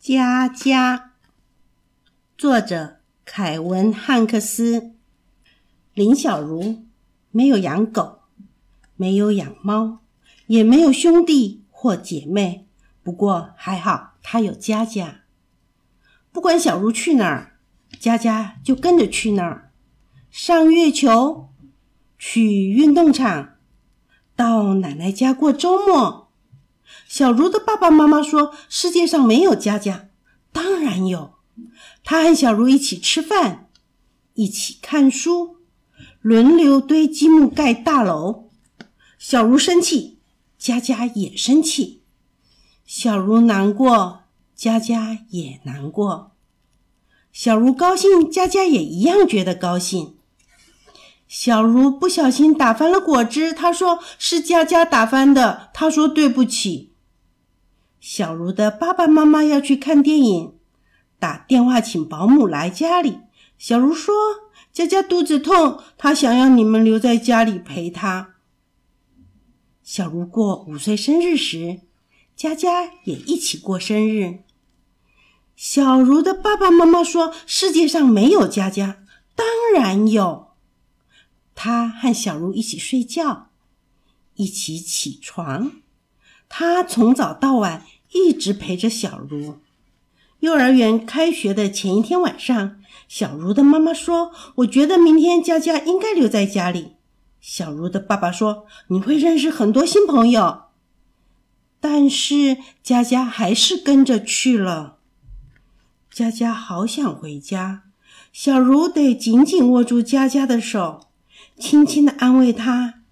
[0.00, 1.12] 佳佳，
[2.38, 4.94] 作者凯文·汉克斯。
[5.92, 6.86] 林小如
[7.30, 8.20] 没有养狗，
[8.96, 9.98] 没有养猫，
[10.46, 12.66] 也没有兄弟或姐妹。
[13.02, 15.20] 不过还好，她有佳佳。
[16.32, 17.58] 不管小如去哪儿，
[17.98, 19.70] 佳佳就跟着去那儿。
[20.30, 21.50] 上月球，
[22.18, 23.56] 去运动场，
[24.34, 26.29] 到奶奶家过周末。
[27.10, 30.10] 小茹的爸爸妈妈说：“世界上没有佳佳，
[30.52, 31.34] 当然有。”
[32.04, 33.66] 他和小茹一起吃饭，
[34.34, 35.56] 一起看书，
[36.20, 38.50] 轮流堆积木盖大楼。
[39.18, 40.20] 小茹生气，
[40.56, 42.02] 佳佳也生气；
[42.86, 44.20] 小茹难过，
[44.54, 46.30] 佳佳也难过；
[47.32, 50.14] 小茹高兴，佳佳也一样觉得高兴。
[51.26, 56.88] 小茹不小心打翻了果汁，她说：“是佳佳打翻的。”她说：“对不起。”
[58.00, 60.54] 小茹的爸爸妈妈要去看电影，
[61.18, 63.20] 打电话请保姆来家里。
[63.58, 64.14] 小茹说
[64.72, 68.36] ：“佳佳肚子痛，她想要你们留在家里陪她。”
[69.84, 71.80] 小茹过五岁生日时，
[72.34, 74.44] 佳佳也一起过生日。
[75.54, 79.02] 小茹的爸爸妈妈说：“世界上没有佳佳，
[79.34, 80.48] 当然有。”
[81.54, 83.50] 他和小茹一起睡觉，
[84.36, 85.72] 一起起床。
[86.48, 89.58] 他从早到晚一直陪着小茹。
[90.40, 96.92] 幼儿园开学的前一天晚上，小茹的妈妈说：“我觉得明天佳佳应该留在家里。”
[97.40, 100.62] 小茹的爸爸说：“你会认识很多新朋友。”
[101.80, 104.98] 但是佳佳还是跟着去了。
[106.10, 107.84] 佳佳好想回家，
[108.32, 111.08] 小茹得紧紧握住佳佳的手，
[111.58, 113.02] 轻轻的安慰她。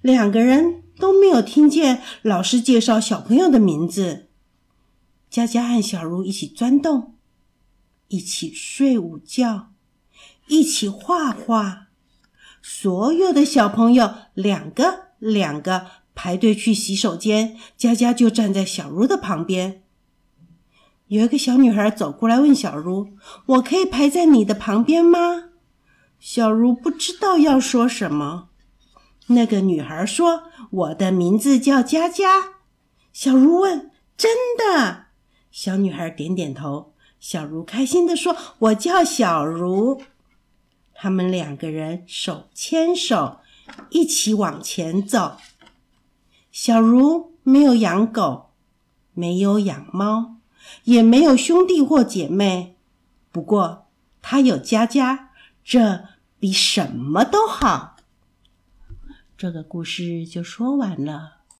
[0.00, 0.82] 两个人。
[0.96, 4.28] 都没有听见老师介绍小朋友的名字。
[5.34, 7.16] 佳佳和小茹一起钻洞，
[8.06, 9.72] 一起睡午觉，
[10.46, 11.88] 一起画画。
[12.62, 19.82] 所有的小朋友两个两个排队去洗手间，佳佳就站在小茹的旁边。
[21.08, 23.08] 有一个小女孩走过来问小茹
[23.46, 25.46] ：“我可以排在你的旁边吗？”
[26.20, 28.50] 小茹不知道要说什么。
[29.26, 32.60] 那个女孩说：“我的名字叫佳佳。”
[33.12, 35.02] 小茹问：“真的？”
[35.54, 36.92] 小女孩点点头。
[37.20, 40.02] 小茹开心地说：“我叫小茹。”
[40.92, 43.38] 他们两个人手牵手，
[43.90, 45.36] 一起往前走。
[46.50, 48.50] 小茹没有养狗，
[49.12, 50.38] 没有养猫，
[50.82, 52.76] 也没有兄弟或姐妹。
[53.30, 53.86] 不过，
[54.20, 55.30] 她有佳佳，
[55.62, 56.02] 这
[56.40, 57.94] 比什么都好。
[59.38, 61.43] 这个故事就说完了。